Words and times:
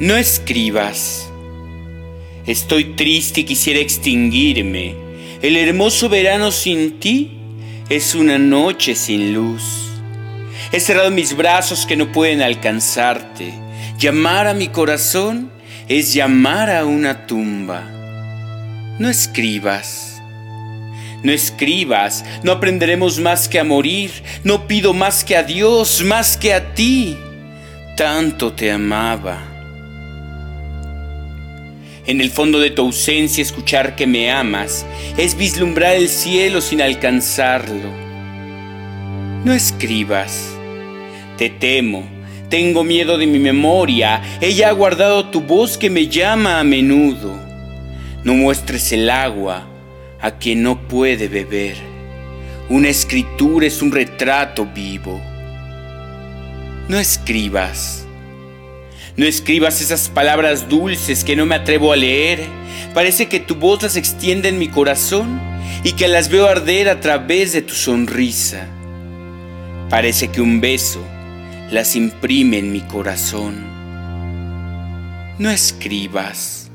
No 0.00 0.16
escribas. 0.16 1.30
Estoy 2.46 2.96
triste 2.96 3.42
y 3.42 3.44
quisiera 3.44 3.78
extinguirme. 3.78 4.96
El 5.40 5.56
hermoso 5.56 6.08
verano 6.08 6.50
sin 6.50 6.98
ti 6.98 7.38
es 7.88 8.16
una 8.16 8.36
noche 8.36 8.96
sin 8.96 9.32
luz. 9.32 9.62
He 10.72 10.80
cerrado 10.80 11.12
mis 11.12 11.36
brazos 11.36 11.86
que 11.86 11.94
no 11.94 12.10
pueden 12.10 12.42
alcanzarte. 12.42 13.54
Llamar 13.96 14.48
a 14.48 14.54
mi 14.54 14.66
corazón 14.66 15.52
es 15.86 16.12
llamar 16.12 16.70
a 16.70 16.86
una 16.86 17.28
tumba. 17.28 17.88
No 18.98 19.08
escribas. 19.08 20.20
No 21.22 21.30
escribas, 21.30 22.24
no 22.42 22.50
aprenderemos 22.50 23.20
más 23.20 23.48
que 23.48 23.60
a 23.60 23.64
morir, 23.64 24.10
no 24.42 24.66
pido 24.66 24.92
más 24.92 25.22
que 25.22 25.36
a 25.36 25.44
Dios, 25.44 26.02
más 26.02 26.36
que 26.36 26.52
a 26.52 26.74
ti. 26.74 27.16
Tanto 27.96 28.52
te 28.52 28.72
amaba. 28.72 29.53
En 32.06 32.20
el 32.20 32.30
fondo 32.30 32.60
de 32.60 32.70
tu 32.70 32.82
ausencia 32.82 33.40
escuchar 33.40 33.96
que 33.96 34.06
me 34.06 34.30
amas 34.30 34.84
es 35.16 35.36
vislumbrar 35.36 35.96
el 35.96 36.10
cielo 36.10 36.60
sin 36.60 36.82
alcanzarlo. 36.82 37.90
No 39.44 39.52
escribas. 39.54 40.54
Te 41.38 41.48
temo, 41.48 42.04
tengo 42.50 42.84
miedo 42.84 43.16
de 43.16 43.26
mi 43.26 43.38
memoria, 43.38 44.22
ella 44.42 44.68
ha 44.68 44.72
guardado 44.72 45.30
tu 45.30 45.40
voz 45.40 45.78
que 45.78 45.88
me 45.88 46.08
llama 46.08 46.60
a 46.60 46.64
menudo. 46.64 47.40
No 48.22 48.34
muestres 48.34 48.92
el 48.92 49.08
agua 49.08 49.66
a 50.20 50.32
quien 50.32 50.62
no 50.62 50.86
puede 50.86 51.28
beber. 51.28 51.76
Una 52.68 52.88
escritura 52.88 53.66
es 53.66 53.80
un 53.80 53.92
retrato 53.92 54.66
vivo. 54.66 55.20
No 56.88 56.98
escribas. 56.98 58.06
No 59.16 59.26
escribas 59.26 59.80
esas 59.80 60.08
palabras 60.08 60.68
dulces 60.68 61.22
que 61.22 61.36
no 61.36 61.46
me 61.46 61.54
atrevo 61.54 61.92
a 61.92 61.96
leer. 61.96 62.40
Parece 62.94 63.26
que 63.26 63.38
tu 63.38 63.54
voz 63.54 63.82
las 63.82 63.96
extiende 63.96 64.48
en 64.48 64.58
mi 64.58 64.66
corazón 64.66 65.40
y 65.84 65.92
que 65.92 66.08
las 66.08 66.28
veo 66.28 66.48
arder 66.48 66.88
a 66.88 67.00
través 67.00 67.52
de 67.52 67.62
tu 67.62 67.74
sonrisa. 67.74 68.66
Parece 69.88 70.28
que 70.28 70.40
un 70.40 70.60
beso 70.60 71.00
las 71.70 71.94
imprime 71.94 72.58
en 72.58 72.72
mi 72.72 72.80
corazón. 72.80 73.54
No 75.38 75.48
escribas. 75.50 76.70